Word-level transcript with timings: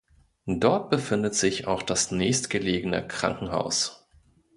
Dort 0.47 0.89
befindet 0.89 1.35
sich 1.35 1.67
auch 1.67 1.83
das 1.83 2.09
nächstgelegene 2.09 3.07
Krankenhaus. 3.07 4.07